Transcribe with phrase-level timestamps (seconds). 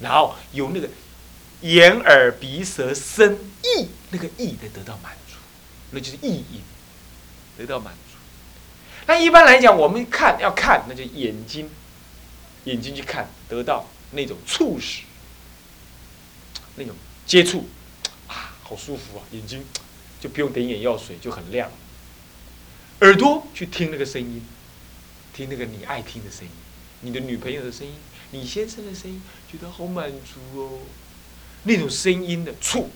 [0.00, 0.88] 然后由那个
[1.62, 5.36] 眼耳鼻舌身意那个意的得到满足，
[5.90, 6.60] 那就是意淫，
[7.56, 8.16] 得到满足。
[9.06, 11.70] 那一般来讲，我们看要看，那就眼睛，
[12.64, 15.02] 眼睛去看，得到那种触使，
[16.74, 17.68] 那种接触，
[18.26, 19.64] 啊，好舒服啊，眼睛
[20.20, 21.70] 就不用点眼药水，就很亮。
[23.00, 24.44] 耳朵去听那个声音，
[25.32, 26.50] 听那个你爱听的声音，
[27.00, 27.94] 你的女朋友的声音，
[28.32, 30.78] 李先生的声音，觉得好满足哦。
[31.64, 32.90] 那种声音的触，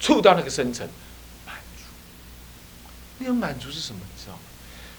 [0.00, 0.88] 触到那个深层，
[1.46, 1.84] 满足。
[3.18, 4.00] 那种满足是什么？
[4.02, 4.40] 你知道吗？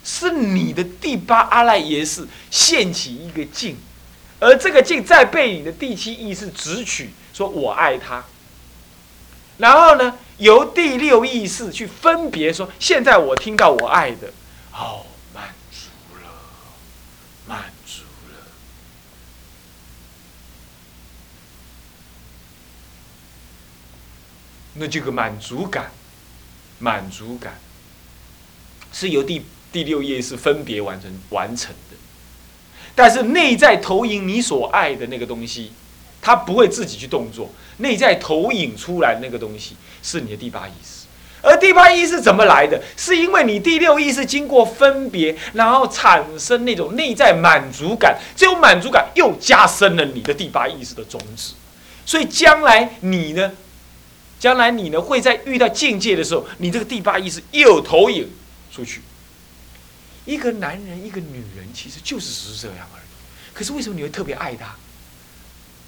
[0.04, 3.76] 是你的第八阿赖耶识现起一个境，
[4.40, 8.23] 而这个境再被你的第七意识直取，说我爱他。
[9.57, 14.32] 然后呢，由第六意识去分别说，现在我听到我爱的，
[14.73, 15.88] 哦，满足
[16.21, 16.29] 了，
[17.48, 18.38] 满足了。
[24.77, 25.91] 那这个满足感，
[26.79, 27.57] 满足感，
[28.91, 31.98] 是由第第六页是分别完成完成的，
[32.93, 35.71] 但是内在投影你所爱的那个东西，
[36.21, 41.05] 它不会自己去动作，内在投影出来那个东西是你的第八意识，
[41.41, 42.84] 而第八意识怎么来的？
[42.98, 51.54] 是因为你第六意识经过分别，然后产生那种内在满足感，这种满足感又加深了你的第八意识的种子，
[52.05, 53.54] 所以将来你呢？
[54.46, 58.29] 将来你呢会在遇到境界的时候，你这个第八意识又有投影
[58.71, 59.01] 出去。
[60.24, 63.05] 一个男人，一个女人，其实就是只是这样而已。
[63.55, 64.75] 可是为什么你会特别爱他？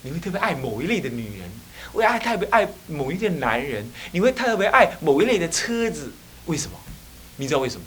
[0.01, 1.51] 你会特别爱某一类的女人，
[1.93, 6.11] 会爱特别爱某一类男人，你会特别爱某一类的车子？
[6.47, 6.79] 为什么？
[7.35, 7.85] 你知道为什么？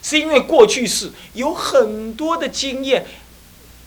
[0.00, 3.04] 是因为过去式有很多的经验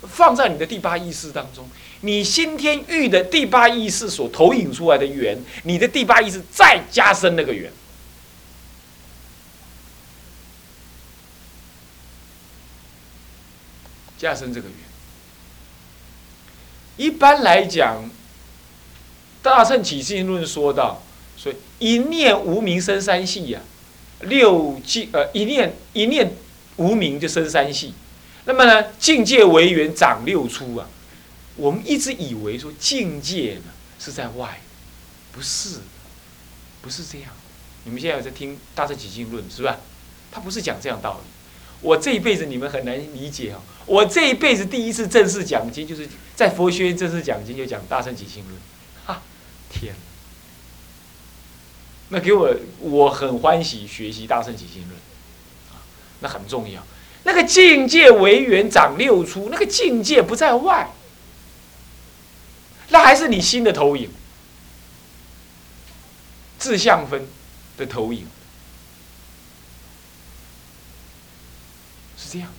[0.02, 1.70] 放在你的第八意识当中。
[2.02, 7.72] 你先天遇的第八意识所投影出来的缘，你的第八意识再加深那个缘，
[14.18, 14.78] 加深这个缘。
[16.98, 18.04] 一般来讲，
[19.42, 21.02] 《大乘起信论》说到，
[21.36, 23.60] 所以一念无名生三系呀，
[24.22, 26.32] 六境呃一念一念
[26.76, 27.94] 无名就生三系，
[28.46, 30.88] 那么呢境界为缘长六出啊。
[31.58, 34.62] 我们一直以为说境界呢是在外，
[35.32, 35.80] 不是，
[36.82, 37.32] 不是这样。
[37.84, 39.78] 你们现在有在听《大乘起信论》是吧？
[40.32, 41.30] 他不是讲这样道理。
[41.82, 43.62] 我这一辈子你们很难理解哦。
[43.86, 48.56] 我这一辈子第一次正式讲经，就是在佛学院正式讲经，就讲《大乘起信论》。
[49.06, 49.22] 哈，
[49.70, 49.96] 天！
[52.10, 54.94] 那给我我很欢喜学习《大乘起信论》，
[55.72, 55.82] 啊，
[56.20, 56.86] 那很重要。
[57.24, 60.92] 那个境界为缘长六出，那个境界不在外。
[62.90, 64.10] 那还是你心的投影，
[66.58, 67.28] 自相分
[67.78, 68.26] 的投影，
[72.18, 72.50] 是这样，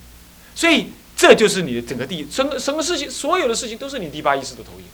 [0.55, 4.84] 所以这就是你的整个地什么什么事情，所有的事情都是你第八意识的投影。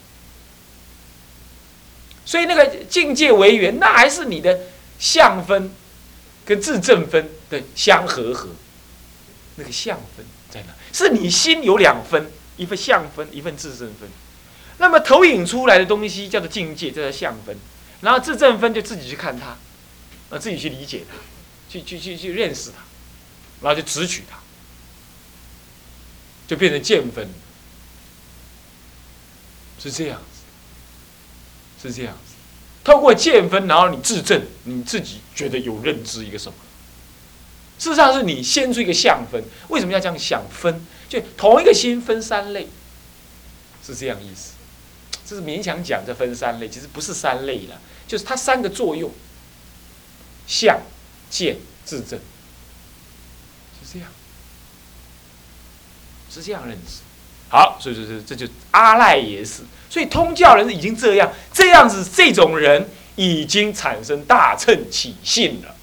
[2.25, 4.61] 所以那个境界为缘，那还是你的
[4.99, 5.71] 相分
[6.45, 8.49] 跟自正分的相合合，
[9.57, 10.69] 那个相分在哪？
[10.93, 14.09] 是你心有两分，一份相分，一份自正分。
[14.79, 17.57] 那么投影出来的东西叫做境界，叫做相分，
[18.01, 19.57] 然后自证分就自己去看它，
[20.31, 21.17] 啊，自己去理解它，
[21.71, 22.79] 去去去去认识它，
[23.61, 24.39] 然后就直取它，
[26.47, 27.29] 就变成见分，
[29.81, 30.21] 是这样
[31.81, 32.35] 子，是这样子。
[32.83, 36.59] 透过见分，然后你自证，你自己觉得有认知一个什么？
[37.79, 39.43] 事实上是你先出一个相分。
[39.69, 40.85] 为什么要这样想分？
[41.09, 42.69] 就同一个心分三类，
[43.85, 44.54] 是这样意思。
[45.27, 49.11] 这是勉强讲，这分三类，其实不是三类了，就是它三个作用：
[50.47, 50.81] 相、
[51.31, 52.21] 见、自证，
[53.83, 54.09] 是这样，
[56.31, 57.01] 是这样认识。
[57.49, 59.63] 好，所以说这这就阿赖耶识。
[59.89, 65.75] 所以通教人已经这样，这样子，这种人已经产生大乘起信了，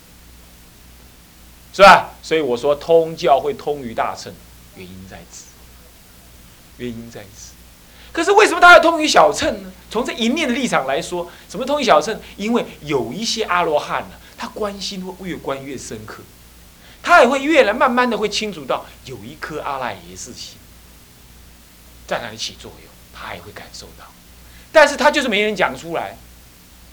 [1.74, 2.12] 是吧？
[2.22, 4.34] 所以我说通教会通于大乘，
[4.76, 5.46] 原因在此，
[6.78, 7.51] 原因在此。
[8.12, 9.72] 可是为什么他要通于小乘呢？
[9.90, 12.18] 从这一念的立场来说，什么通于小乘？
[12.38, 16.24] 因为有一些阿罗汉呢，他关心会越关越深刻，
[17.04, 20.58] 他也会越来慢慢的会清楚到有一颗阿赖耶识心
[22.08, 24.06] 在哪里起作用，他也会感受到，
[24.72, 26.16] 但是他就是没人讲出来，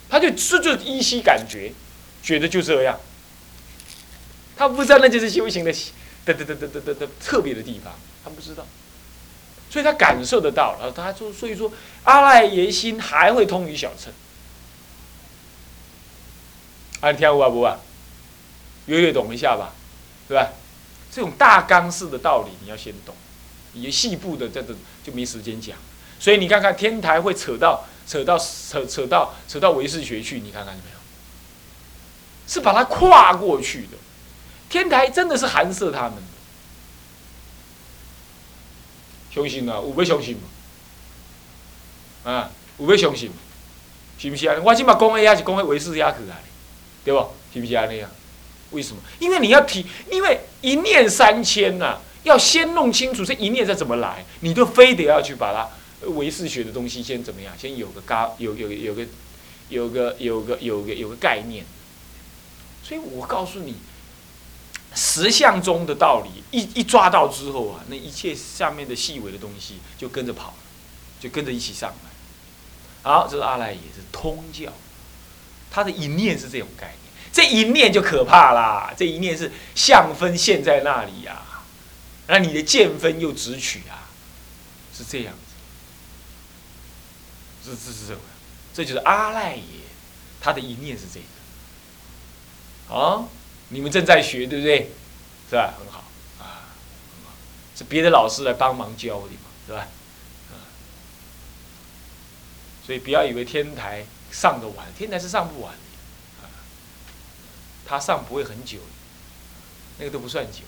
[0.09, 1.71] 他就这就依稀感觉，
[2.21, 2.99] 觉得就这样，
[4.57, 5.73] 他不知道那就是修行的
[6.25, 7.93] 的的的的的的特别的地方，
[8.23, 8.65] 他不知道。
[9.69, 11.71] 所以他感受得到，然后他说，所以说
[12.03, 14.11] 阿赖耶心还会通于小乘。
[17.01, 17.77] 啊，你听我啊不啊？
[18.87, 19.73] 略略懂一下吧，
[20.27, 20.49] 对吧？
[21.11, 23.15] 这种大纲式的道理你要先懂，
[23.73, 25.77] 你细部的这个就没时间讲。
[26.19, 30.97] 所以你看看天台会扯到扯到扯扯到扯到唯识学去，你看看有没有？
[32.47, 33.97] 是把它跨过去的。
[34.69, 36.38] 天台真的是含摄他们的。
[39.31, 42.31] 相信啊，有要相信嘛？
[42.31, 43.31] 啊，有要相信，
[44.17, 44.55] 是不是啊？
[44.63, 46.43] 我今嘛讲的也是讲的唯识也去来，
[47.03, 47.19] 对不？
[47.53, 48.11] 是不是安尼啊？
[48.71, 49.01] 为什么？
[49.19, 55.67] 因为你要提，因为一念三千呐，要先弄清楚这一念是怎么来，你就非得要去把它
[56.09, 57.53] 唯识学的东西先怎么样？
[57.57, 59.05] 先有个嘎，有有有个
[59.69, 61.65] 有个有个有个有个概念。
[62.83, 63.75] 所以我告诉你，
[64.99, 70.53] 实相中的道理一一抓到之后啊，那一切下面的细微的东西就跟着跑，
[71.21, 72.09] 就跟着一起上来。
[73.09, 74.73] 好，这是阿赖耶是通教，
[75.71, 76.99] 他的一念是这种概念。
[77.31, 78.93] 这一念就可怕啦！
[78.97, 81.43] 这一念是相分现在那里呀，
[82.27, 84.09] 那你的见分又直取啊，
[84.93, 85.39] 是这样子。
[87.63, 88.19] 这这是什么？
[88.73, 89.61] 这就是阿赖耶，
[90.41, 92.95] 他的一念是这个。
[92.95, 93.27] 啊，
[93.69, 94.91] 你们正在学，对不对？
[95.49, 95.73] 是吧？
[95.79, 96.03] 很好
[96.39, 96.69] 啊，
[97.75, 99.87] 是别的老师来帮忙教你嘛，是吧？
[102.85, 105.79] 所以不要以为天台上得完，天台是上不完的。
[107.85, 108.77] 他上不会很久，
[109.97, 110.59] 那个都不算久。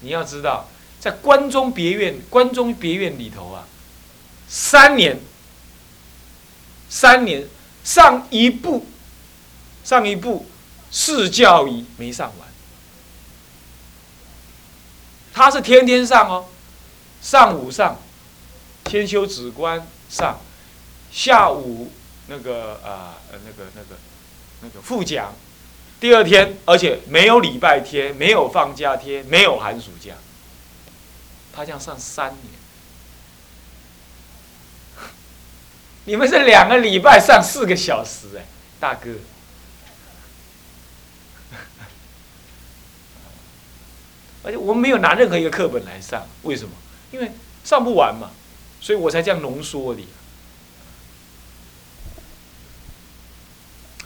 [0.00, 0.66] 你要知道，
[0.98, 3.68] 在关中别院、关中别院里头啊，
[4.48, 5.20] 三年，
[6.88, 7.46] 三年
[7.84, 8.86] 上一部，
[9.84, 10.46] 上一部
[10.98, 12.48] 四教仪没上完。
[15.34, 16.46] 他是天天上哦，
[17.20, 17.98] 上午上，
[18.82, 20.40] 天修止观上，
[21.12, 21.92] 下午
[22.28, 23.98] 那个啊呃那个那个
[24.62, 25.34] 那个副讲。
[26.00, 30.14] 第二天，而且没有礼拜天，没有放假天，没有寒暑假。
[31.52, 32.54] 他这样上三年，
[36.06, 38.46] 你们是两个礼拜上四个小时哎，
[38.80, 39.10] 大哥。
[44.46, 46.70] 而且我们没有拿任何一个课本来上，为什么？
[47.10, 47.32] 因为
[47.64, 48.30] 上不完嘛，
[48.80, 50.02] 所以我才这样浓缩的。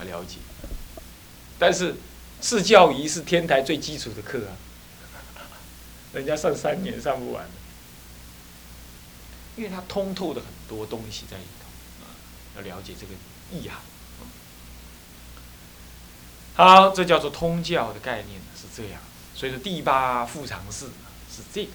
[0.04, 0.38] 了解。
[1.58, 1.94] 但是，
[2.40, 4.56] 四教仪是天台最基础的课啊，
[6.14, 7.46] 人家上三年上不完，
[9.56, 13.12] 因为它通透的很多东西在里头，要了解这个
[13.52, 13.78] 意涵。
[16.54, 19.00] 好，这叫做通教的概念是这样，
[19.40, 20.84] 所以说第八复常式
[21.34, 21.70] 是这个，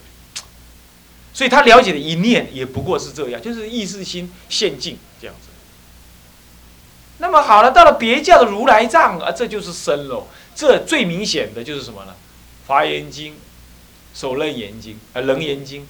[1.34, 5.48] 所以他了解的一念也不过是这样，就是意识心现境这样子。
[7.18, 10.28] 那么好了，到了别教的如来藏啊，这就是深喽。
[10.54, 12.14] 这最明显的就是什么呢？
[12.68, 13.34] 《华严经》
[14.14, 15.82] 《首楞严经》啊，《楞严经》《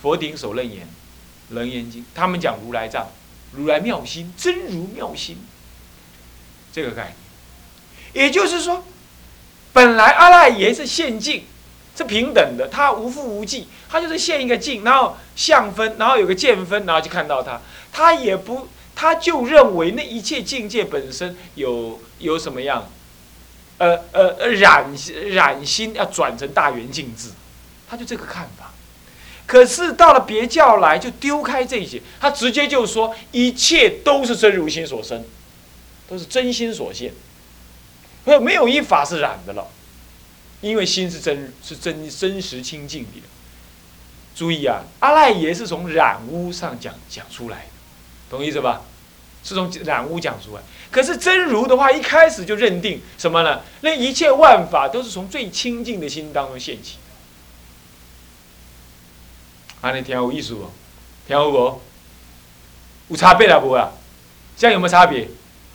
[0.00, 0.86] 佛顶首楞严》
[1.54, 3.06] 《楞严经》，他们讲如来藏，
[3.52, 5.36] 如来妙心，真如妙心，
[6.72, 7.14] 这个概
[8.14, 8.24] 念。
[8.24, 8.82] 也就是说，
[9.72, 11.44] 本来阿赖耶是现境，
[11.96, 17.60] 是平等的，他无复无际，他就是现一个境，然后相分，然后有个见分，然后就看到他。
[17.92, 18.68] 他也不。
[18.92, 22.86] 他就认为那一切境界本身有有什么样，
[23.78, 24.92] 呃呃呃染
[25.30, 27.30] 染心要转成大圆镜智，
[27.88, 28.74] 他就这个看法。
[29.46, 35.24] 可是到了别教来就丢开这些，他直接就说一切都是真如心所生，
[36.06, 37.10] 都是真心所现，
[38.30, 39.66] 没有没有一法是染的了，
[40.60, 43.22] 因为心是真是真真实清净的。
[44.36, 47.64] 注意啊，阿赖耶是从染污上讲讲出来的，
[48.30, 48.82] 懂意思吧？
[49.42, 53.62] 是从染污讲出来，可是真如的话，一开始就认定什么呢？
[53.80, 56.98] 那一切万法都是从最清净的心当中现起
[59.82, 59.88] 的。
[59.88, 60.70] 啊，你听有意思不？
[61.26, 61.80] 听有无？
[63.08, 63.90] 有差别啦无啊？
[64.56, 65.28] 这样有没有差别？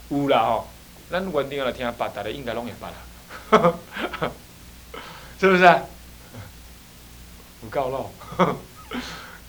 [0.09, 0.69] 有啦吼。
[1.11, 2.95] 咱稳定来听八，大家应该拢会八啦。
[5.39, 5.81] 是不是啊？
[7.61, 8.11] 不够咯。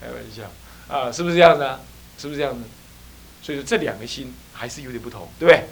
[0.00, 0.42] 开玩笑
[0.88, 1.80] 啊，是不是这样子啊？
[2.18, 2.62] 是不是这样子？
[3.42, 5.64] 所以说这两个心还是有点不同，对不对？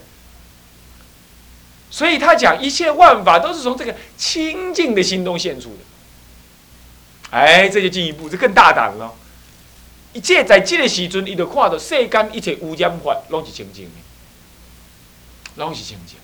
[1.91, 5.79] 所以他讲一切万法都是从这个清净的心中现出的。
[7.31, 9.13] 哎，这就进一步，这更大胆了。
[10.13, 13.91] 一切在这个时阵，伊就看到世间一切污染法拢是清净的，
[15.57, 16.19] 拢是清净。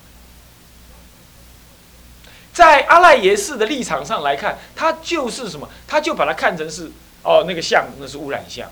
[2.53, 5.69] 在阿赖耶识的立场上来看，他就是什么？
[5.87, 6.91] 他就把它看成是
[7.23, 8.69] 哦，那个相那是污染相。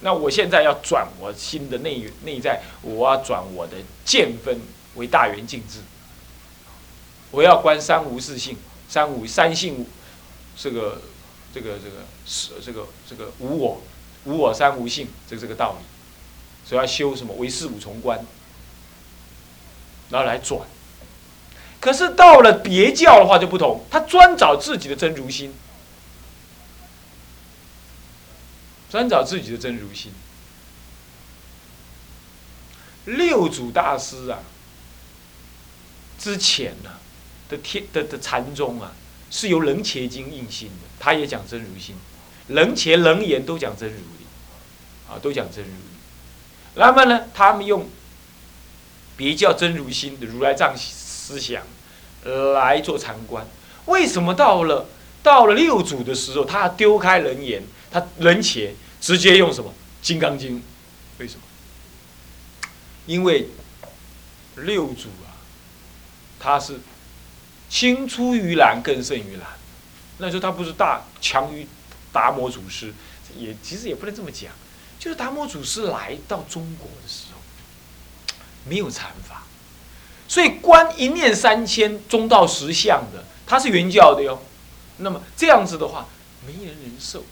[0.00, 4.60] 那我现在要转我新的内内在，我要转我的见分
[4.96, 5.80] 为大圆镜智。
[7.30, 8.56] 我要观三无四性，
[8.88, 9.86] 三无三性，
[10.56, 11.00] 这个
[11.54, 13.80] 这个这个是这个这个无我，
[14.24, 15.84] 无我三无性，这这个道理。
[16.68, 18.18] 所以要修什么唯识五重观，
[20.10, 20.60] 然后来转。
[21.80, 25.54] 可是到了别教的话就不同，他专找自己的真如心。
[28.90, 30.12] 专找自己的真如心。
[33.04, 34.40] 六祖大师啊，
[36.18, 36.90] 之前呢
[37.48, 38.92] 的天的的禅宗啊，
[39.30, 41.96] 是由楞伽经印心的，他也讲真如心，
[42.48, 45.76] 楞伽楞严都讲真如的，啊，都讲真如的。
[46.74, 47.88] 那么呢，他们用
[49.20, 51.62] 别叫真如心的如来藏思想
[52.54, 53.46] 来做禅观。
[53.84, 54.88] 为什么到了
[55.22, 57.62] 到了六祖的时候，他丢开人言？
[57.90, 60.56] 他人前直接用什么《金刚经》？
[61.18, 61.42] 为什么？
[63.04, 63.48] 因为
[64.56, 65.36] 六祖啊，
[66.38, 66.80] 他是
[67.68, 69.46] 青出于蓝更胜于蓝。
[70.16, 71.66] 那时候他不是大强于
[72.10, 72.94] 达摩祖师，
[73.36, 74.50] 也其实也不能这么讲。
[74.98, 77.39] 就是达摩祖师来到中国的时候，
[78.64, 79.44] 没有禅法，
[80.28, 84.42] 所以观一念三千中道实相的，他是原教的哟。
[84.98, 86.06] 那么这样子的话，
[86.46, 87.24] 没人能受。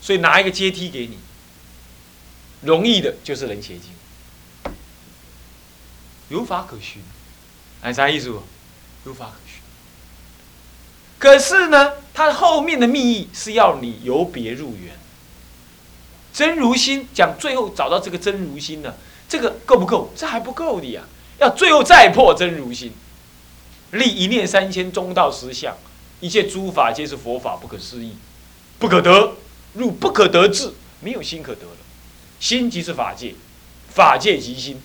[0.00, 1.18] 所以拿一个阶梯给你，
[2.62, 3.92] 容易的就是《人邪经》，
[6.28, 7.00] 有法可循，
[7.82, 8.28] 哎，啥意思？
[9.04, 9.60] 有法可循。
[11.20, 14.98] 可是呢，它后面的密意是要你由别入缘，
[16.32, 18.94] 真如心讲最后找到这个真如心呢，
[19.32, 20.12] 这个够不够？
[20.14, 21.02] 这还不够的呀，
[21.38, 22.92] 要最后再破真如心，
[23.92, 25.74] 立一念三千中道实相，
[26.20, 28.14] 一切诸法皆是佛法，不可思议，
[28.78, 29.32] 不可得。
[29.72, 31.76] 入不可得智，没有心可得了。
[32.38, 33.34] 心即是法界，
[33.88, 34.78] 法界即心。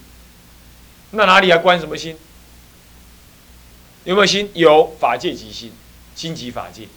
[1.12, 2.16] 那哪里要观什么心？
[4.06, 4.50] 有没有心？
[4.54, 5.74] 有，法界即心，
[6.16, 6.88] 心即法界。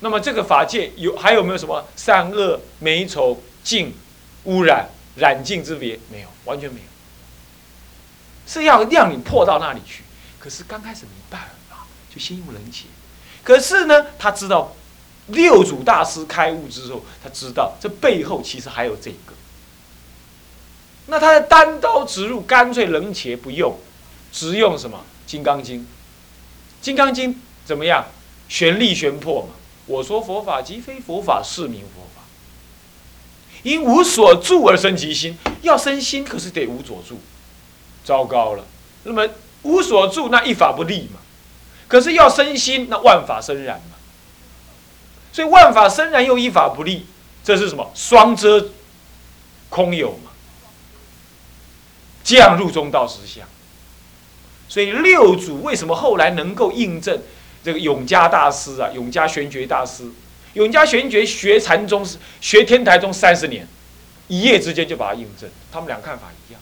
[0.00, 3.92] 那么这个法界有还有没有什么善恶美丑净
[4.44, 5.98] 污染染净之别？
[6.10, 6.86] 没有，完全没有。
[8.46, 10.02] 是要让你破到那里去。
[10.38, 12.86] 可是刚开始没办法，就先用人情。
[13.42, 14.74] 可是呢，他知道。
[15.28, 19.32] 六祖大师开悟之后，他知道这背后其实还有这个。
[21.06, 23.78] 那他的单刀直入，干脆冷且不用，
[24.32, 24.98] 只用什么
[25.30, 25.78] 《金刚经》？
[26.82, 28.04] 《金刚经》怎么样？
[28.48, 29.50] 玄力玄破嘛。
[29.86, 32.02] 我说佛法即非佛法，是名佛。
[33.62, 37.20] 因无所住而生其心，要生心可是得无所住。
[38.04, 38.64] 糟糕了，
[39.04, 39.28] 那么
[39.62, 41.20] 无所住，那一法不立嘛。
[41.86, 43.96] 可是要生心，那万法生然嘛。
[45.32, 47.06] 所以万法生然又依法不立，
[47.44, 47.90] 这是什么？
[47.94, 48.68] 双遮
[49.68, 50.30] 空有嘛？
[52.24, 53.46] 降入中道实相。
[54.68, 57.20] 所以六祖为什么后来能够印证
[57.62, 58.90] 这个永嘉大师啊？
[58.92, 60.10] 永嘉玄觉大师，
[60.54, 63.66] 永嘉玄觉学禅宗是学天台宗三十年，
[64.28, 65.50] 一夜之间就把它印证。
[65.70, 66.60] 他们俩看法一样。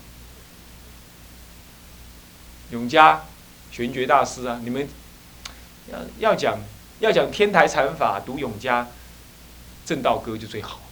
[2.71, 3.25] 永嘉
[3.71, 4.89] 玄觉大师啊，你们
[5.91, 6.59] 要要讲。
[7.01, 8.87] 要讲天台禅法，读永嘉
[9.87, 10.83] 正道歌就最好。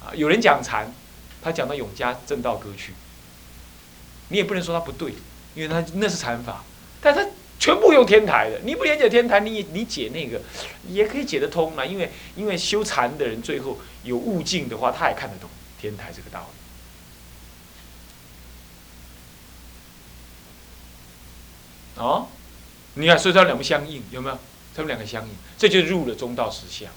[0.00, 0.94] 啊，有人讲禅，
[1.42, 2.92] 他讲到永嘉正道歌去，
[4.28, 5.14] 你也不能说他不对，
[5.56, 6.62] 因为他那是禅法，
[7.00, 7.26] 但他
[7.58, 8.60] 全部用天台的。
[8.64, 10.40] 你不理解天台，你你解那个
[10.88, 11.84] 也可以解得通嘛。
[11.84, 15.50] 因为因为修禅的人最后有悟境的话，他也看得懂
[15.80, 16.48] 天台这个道
[21.96, 22.02] 理。
[22.02, 22.28] 哦，
[22.94, 24.38] 你看，所以它两不相应，有没有？
[24.74, 26.88] 他们两个相应，这就入了中道实相。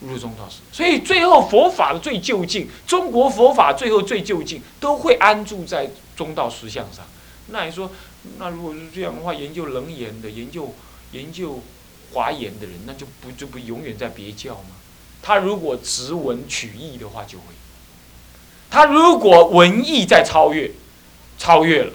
[0.00, 7.06] 入中道实，所以最后佛法的最究竟，中国佛法最后最究竟，都会安住在中道实相上。
[7.48, 7.88] 那你说，
[8.38, 10.74] 那如果是这样的话，研究楞严的、研究
[11.12, 11.60] 研究
[12.12, 14.76] 华严的人，那就不就不永远在别教吗？
[15.22, 17.54] 他如果直文取义的话，就会；
[18.70, 20.70] 他如果文艺在超越，
[21.38, 21.92] 超越了，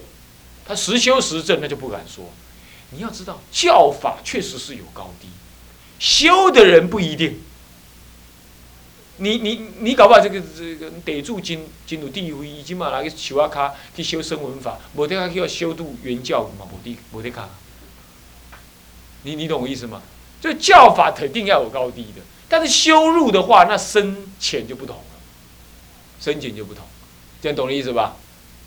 [0.65, 2.31] 他实修实证，那就不敢说。
[2.91, 5.27] 你要知道，教法确实是有高低，
[5.99, 7.41] 修的人不一定。
[9.17, 17.49] 你你你搞不好这个这个得住进进入地位，已经嘛拿个求阿卡去修声闻法，无得卡去要修度原教嘛，无得无得卡。
[19.23, 20.01] 你你懂我意思吗？
[20.39, 25.19] 就教法肯定要有高低的，但是修入的话，那深浅就不同了，
[26.19, 26.85] 深浅就不同，
[27.41, 28.15] 这样懂我意思吧？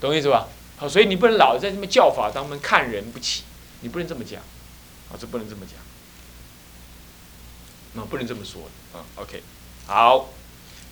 [0.01, 0.49] 懂我意思吧？
[0.77, 3.45] 好，所以你不能老在什么教法当中看人不起。
[3.83, 4.43] 你不能这么讲，
[5.11, 5.79] 啊，这不能这么讲。
[7.93, 9.05] 那不能这么说的啊。
[9.17, 9.43] OK，
[9.87, 10.29] 好，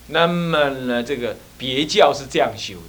[0.09, 2.89] 那么呢，这个别教是这样修的，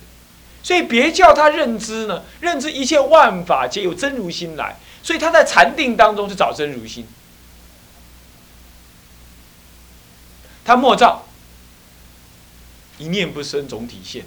[0.63, 7.05] 所以别教他认知呢，认知一切万法皆有真如心来，所以他在禅定当中是找真如心，
[10.63, 11.25] 他莫照
[12.97, 14.23] 一念不生总体现，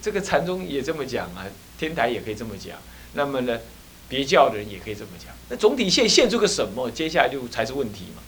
[0.00, 1.46] 这个禅宗也这么讲啊，
[1.78, 2.78] 天台也可以这么讲，
[3.14, 3.58] 那么呢，
[4.08, 8.22] 别教的人也可以这么讲，那总体现现出个什么，接下来就才是问题嘛。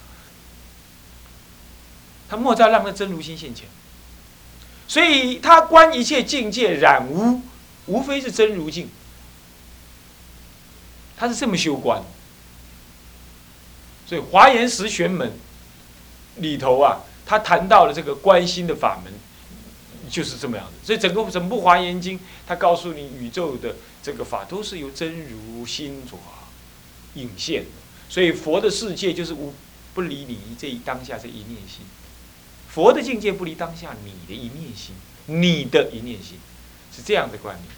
[2.37, 3.67] 莫再让那真如心现前，
[4.88, 7.41] 所以他观一切境界染污，
[7.87, 8.88] 无非是真如境。
[11.17, 12.03] 他是这么修观，
[14.05, 15.33] 所以华严十玄门
[16.37, 19.12] 里头啊，他谈到了这个观心的法门，
[20.11, 20.73] 就是这么样子。
[20.85, 26.19] 所以整个整部华严经，他告诉你宇宙的这个法都是由真如心所
[27.14, 27.71] 引现的，
[28.09, 29.55] 所以佛的世界就是无
[29.95, 31.87] 不离你这一当下这一念心。
[32.75, 36.40] 佛的境界不离当下你的一念心，你的一念心
[36.93, 37.69] 是这样的观念。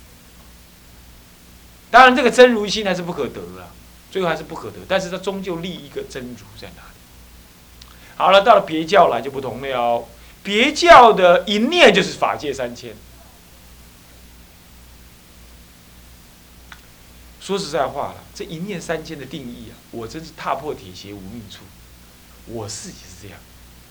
[1.90, 3.68] 当然，这个真如心还是不可得啊，
[4.10, 4.78] 最后还是不可得。
[4.88, 7.88] 但是它终究立一个真如在哪里？
[8.16, 10.08] 好了，到了别教来就不同了。
[10.42, 12.96] 别教的一念就是法界三千。
[17.38, 21.64] 说实在话了，这一念三千的定义啊，我真是踏破铁鞋无觅处。
[22.46, 23.38] 我自己是这样。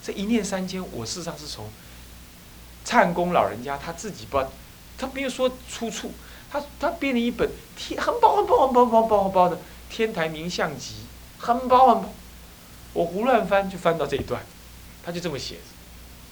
[0.05, 1.67] 这一念三千，我事实上是从
[2.83, 4.37] 灿公老人家他自己不，
[4.99, 6.11] 他没有说出处，
[6.51, 9.55] 他他编了一本天很薄很薄很薄很薄很薄的
[9.89, 10.93] 《天台名相集》，
[11.43, 12.13] 很薄很薄，
[12.93, 14.45] 我胡乱翻就翻到这一段，
[15.03, 15.55] 他就这么写，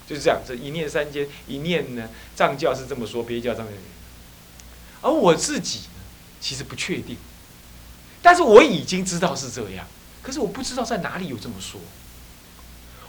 [0.08, 3.70] 就是这样，这一念三千，一念呢藏教是这么说，别教这么
[5.02, 6.04] 而我自己呢，
[6.40, 7.18] 其实不确定，
[8.22, 9.88] 但是我已经知道是这样，
[10.22, 11.82] 可是我不知道在哪里有这么说。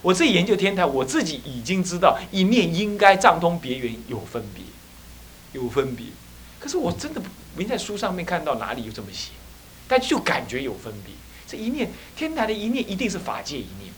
[0.05, 4.63] 我自己研究天台，我自己已经知道一念应该藏通别圆有分别，
[5.59, 6.09] 有分别。
[6.61, 7.23] 可是我真的
[7.57, 9.31] 没在书上面看到哪里有这么写，
[9.89, 11.15] 但就感觉有分别。
[11.49, 13.95] 这一念天台的一念一定是法界一念，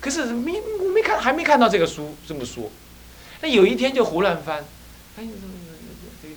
[0.00, 2.70] 可是没我没看还没看到这个书这么说。
[3.42, 4.64] 那有一天就胡乱翻，
[5.18, 5.28] 哎，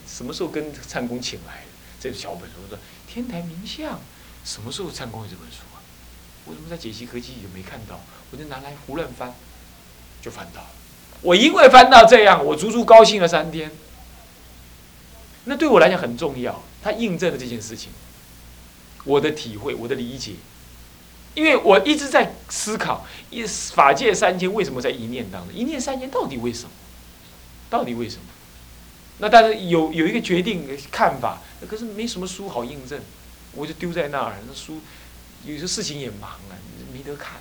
[0.06, 1.68] 什么时候跟参公请来的
[2.02, 2.56] 这个小本书？
[2.70, 4.02] 说天台名相，
[4.44, 5.60] 什么时候参公有这本书
[6.44, 6.48] 啊？
[6.48, 8.00] 为什么在解析合集里没看到？
[8.32, 9.34] 我就拿来胡乱翻，
[10.22, 10.68] 就翻到了。
[11.22, 13.72] 我因为翻到这样，我足足高兴了三天。
[15.46, 17.92] 那对我来讲很重要，它印证了这件事情。
[19.06, 20.34] 我的体会，我的理解，
[21.36, 25.54] 因为我一直在思考：一法界三千为什么在一念当中？
[25.54, 26.70] 一念三千到底为什么？
[27.70, 28.24] 到底为什么？
[29.20, 33.00] 那但是有有一个决定看法，可是没什么书好印证，
[33.54, 34.38] 我就丢在那儿。
[34.48, 34.82] 那书
[35.46, 36.54] 有些事情也忙啊，
[36.94, 37.34] 没得看。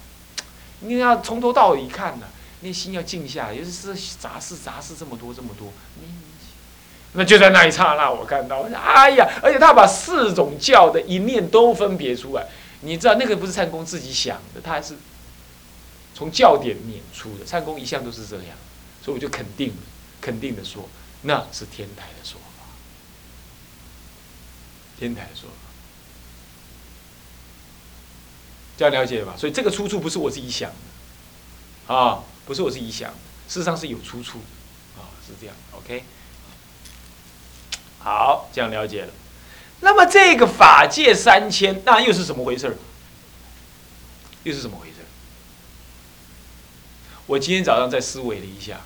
[0.81, 2.27] 你要从头到尾看呢，
[2.61, 3.55] 那心要静下来。
[3.55, 5.73] 尤其是杂事，杂事这么多，这么多，
[7.13, 9.29] 那就在那一刹那，我看到，哎呀！
[9.43, 12.49] 而且他把四种教的一念都分别出来。
[12.81, 14.97] 你知道那个不是禅公自己想的，他还是
[16.15, 17.45] 从教典念出的。
[17.45, 18.57] 灿公一向都是这样，
[19.05, 19.73] 所以我就肯定，
[20.21, 20.89] 肯定的说，
[21.23, 22.65] 那是天台的说法，
[24.99, 25.62] 天台的说法。
[28.77, 29.35] 这样了解吧？
[29.39, 33.17] 所以这个出处不是我自己想的，啊，不是我自己想的，
[33.49, 36.05] 事实上是有出处的，啊，是这样，OK。
[37.99, 39.13] 好，这样了解了。
[39.81, 42.77] 那么这个法界三千，那又是怎么回事
[44.43, 44.95] 又是怎么回事
[47.27, 48.81] 我今天早上在思维了一下，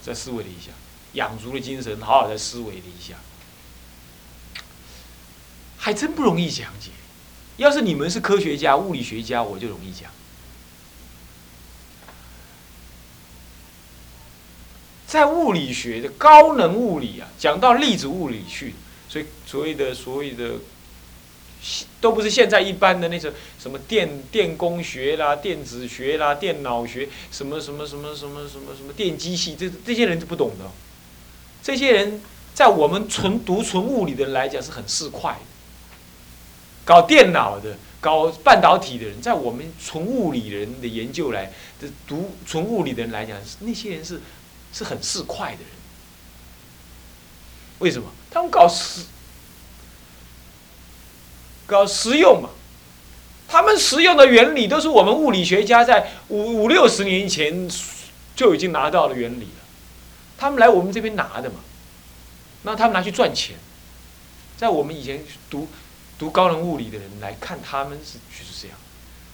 [0.00, 0.70] 在思维了一下，
[1.14, 3.16] 养足了精神，好好在思维了一下，
[5.76, 6.90] 还真不容易讲解。
[7.58, 10.10] 要是你们是科学家、物理学家，我就容易讲。
[15.06, 18.74] 在物理学的高能物理啊，讲到粒子物理去，
[19.08, 20.56] 所以所谓的所谓的，
[21.98, 30.70] 都不是现在一般的那种什么电电工学啦、电子学啦、电脑学什么什么什么什么什么什么电机系，这这些人是不懂的。
[31.62, 32.20] 这些人
[32.54, 35.57] 在我们纯读纯物理的人来讲是很市侩的。
[36.88, 44.22] 搞电脑的、搞半导体的人，在我们纯物理人的研究来的读纯物理的人来讲，那些人是
[44.72, 45.66] 是很市侩的人。
[47.80, 48.10] 为什么？
[48.30, 49.02] 他们搞实
[51.66, 52.48] 搞实用嘛，
[53.46, 57.68] 他们实用的原理都是我们物理学家在五五六十年前
[58.34, 59.60] 就已经拿到的原理了。
[60.38, 61.56] 他们来我们这边拿的嘛，
[62.62, 63.56] 那他们拿去赚钱，
[64.56, 65.68] 在我们以前读。
[66.18, 68.76] 读高能物理的人来看，他们是就是这样，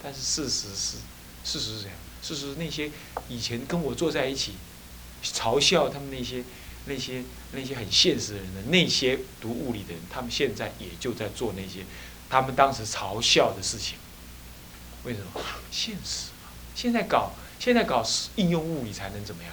[0.02, 0.98] 但是事实是，
[1.44, 2.90] 事实是这样，事实是那些
[3.28, 4.54] 以前跟我坐在一起，
[5.22, 6.44] 嘲笑他们那些
[6.84, 11.86] 那些那些很现实的人的那些读物理的人，他们现在也就在做那些
[12.28, 13.96] 他们当时嘲笑的事情。
[15.04, 15.26] 为什么？
[15.70, 16.50] 现实嘛。
[16.74, 18.04] 现在搞现在搞
[18.36, 19.52] 应用物理才能怎么样？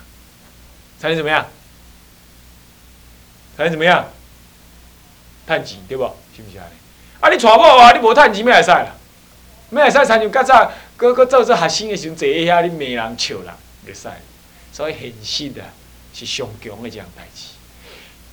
[1.00, 1.48] 才能怎么样？
[3.56, 4.10] 才能怎么样？
[5.48, 6.04] 趁钱对不？
[6.36, 6.66] 是不是啊？
[7.22, 8.88] 啊，你娶某啊，你无趁钱，咩会使啦？
[9.70, 13.54] 咩会使参像较早，搁搁做做学生的时阵，坐喺遐，你骂人笑人，
[13.88, 14.10] 袂使。
[14.74, 15.70] 所以现实啊，
[16.14, 17.46] 是上强的一样代志。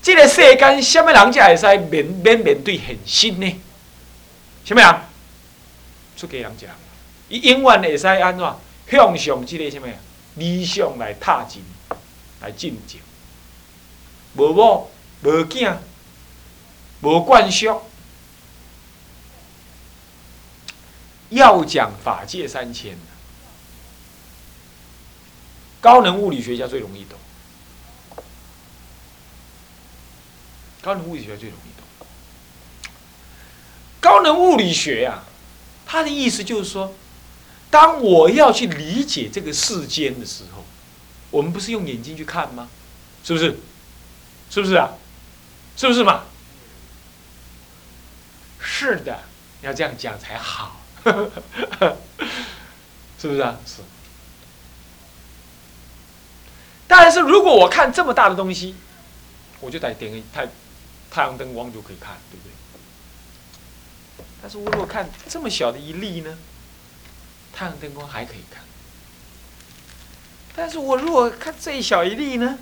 [0.02, 3.60] 这个世间，什么人才会使面面面对现实呢？
[4.64, 4.94] 什么人？
[6.16, 6.70] 出家人讲，
[7.28, 8.44] 伊永远会使安怎
[8.90, 9.86] 向上这个什么
[10.36, 11.62] 理想来踏进，
[12.40, 13.00] 来进进。
[14.34, 14.90] 无某，
[15.22, 15.74] 无囝，
[17.02, 17.82] 无灌输。
[21.30, 22.96] 要讲法界三千，
[25.80, 27.18] 高能物理学家最容易懂。
[30.80, 31.86] 高能物理学家最容易懂。
[34.00, 35.24] 高能物理学呀，
[35.84, 36.94] 他的意思就是说，
[37.70, 40.64] 当我要去理解这个世间的时候，
[41.30, 42.68] 我们不是用眼睛去看吗？
[43.22, 43.58] 是不是？
[44.48, 44.94] 是不是啊？
[45.76, 46.24] 是不是嘛？
[48.58, 49.24] 是的，
[49.60, 50.77] 要这样讲才好。
[53.18, 53.58] 是不是啊？
[53.66, 53.82] 是。
[56.86, 58.74] 但是如果我看这么大的东西，
[59.60, 60.48] 我就得点个太
[61.10, 62.52] 太阳灯光就可以看，对不对？
[64.40, 66.38] 但是我如果看这么小的一粒呢，
[67.52, 68.62] 太阳灯光还可以看。
[70.54, 72.58] 但是我如果看这一小一粒呢，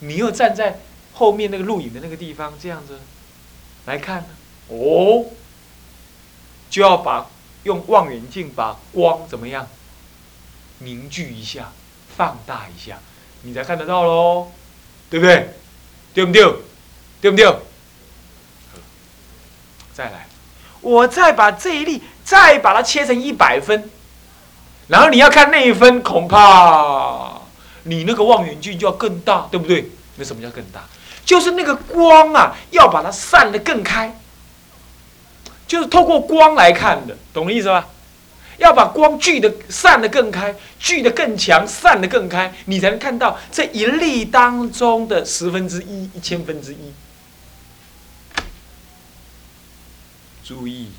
[0.00, 0.80] 你又站在
[1.12, 2.98] 后面那个录影的那个地方，这样子
[3.86, 4.28] 来看呢？
[4.68, 5.26] 哦。
[6.74, 7.24] 就要把
[7.62, 9.64] 用望远镜把光怎么样
[10.78, 11.70] 凝聚一下，
[12.16, 12.98] 放大一下，
[13.42, 14.48] 你才看得到喽，
[15.08, 15.54] 对不对？
[16.12, 16.42] 对不对？
[17.20, 17.46] 对不对？
[19.92, 20.26] 再来，
[20.80, 23.88] 我再把这一粒再把它切成一百分，
[24.88, 27.40] 然后你要看那一分，恐怕
[27.84, 29.92] 你那个望远镜就要更大，对不对？
[30.16, 30.82] 那什么叫更大？
[31.24, 34.18] 就是那个光啊，要把它散得更开。
[35.66, 37.88] 就是透过光来看的，懂的意思吧？
[38.58, 46.92] 要把光聚的散的更开，聚的更强，散的更开，你才能看到这一粒当中的十分之一、一千分之一。
[50.44, 50.90] 注意，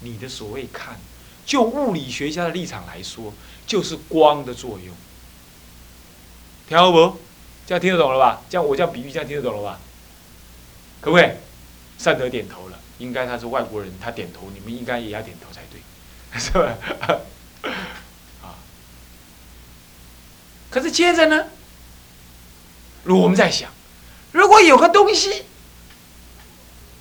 [0.00, 0.96] 你的所谓看，
[1.44, 3.32] 就物理学家的立场来说，
[3.66, 4.94] 就是光的作用。
[6.68, 7.18] 听好不？
[7.66, 8.42] 这样听得懂了吧？
[8.48, 9.80] 这样我这样比喻，这样听得懂了吧？
[11.00, 11.30] 可不可以？
[11.98, 12.78] 善德点头了。
[12.98, 15.80] 应该他是外国人，他点头，你们应该也要点头才对，
[16.38, 16.76] 是吧？
[18.42, 18.54] 啊！
[20.70, 21.46] 可是接着呢，
[23.04, 23.70] 如我们在想，
[24.32, 25.44] 如果有个东西，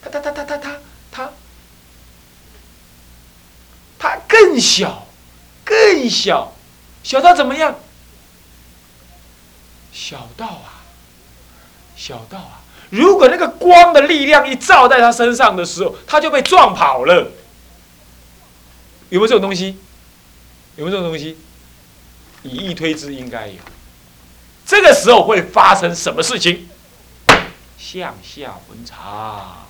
[0.02, 0.80] 它它它它它它
[1.12, 1.32] 它，
[4.00, 5.08] 它更小，
[5.66, 6.54] 更小，
[7.04, 7.76] 小到怎么样？
[9.92, 10.86] 小到啊，
[11.96, 12.62] 小到啊！
[12.90, 17.32] 如果那个光的力量一照在他身上的时候，他就被撞跑了。
[19.10, 19.78] 有没有这种东西？
[20.76, 21.38] 有没有这种东西？
[22.44, 23.56] 以意推之，应该有。
[24.66, 26.68] 这个时候会发生什么事情？
[27.78, 29.66] 向下文长，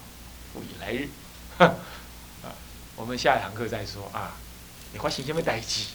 [0.53, 1.09] 复以来日。
[1.57, 1.73] 啊，
[2.95, 4.33] 我们下一堂课再说啊。
[4.93, 5.85] 你发现什么代志？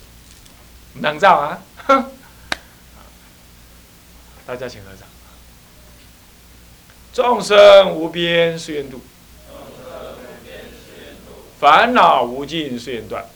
[0.95, 1.59] 能照啊？
[1.87, 2.05] 哼
[4.47, 5.09] 大家请合掌。
[7.13, 8.99] 众生无边誓愿度，
[11.61, 13.27] 烦恼无尽誓愿断，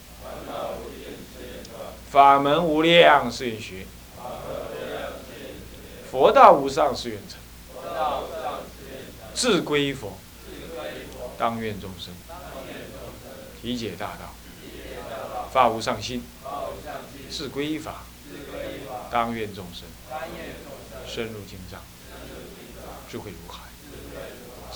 [2.10, 3.86] 法门无量誓愿学，
[6.10, 7.38] 佛道无上誓愿成，
[9.34, 10.16] 自归佛，
[11.36, 12.14] 当愿众生。
[13.60, 14.32] 体解大道，
[15.52, 16.24] 发无上心，
[17.28, 18.04] 自归法，
[19.10, 19.82] 当愿众生。
[21.06, 21.80] 深入经藏，
[23.10, 23.65] 智慧如海。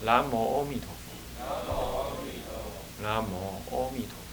[0.00, 1.08] 南无阿弥陀佛。
[3.02, 4.27] 南无阿弥陀佛。